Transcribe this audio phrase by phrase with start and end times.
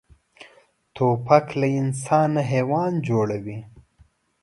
[0.95, 3.59] توپک له انسان نه حیوان جوړوي.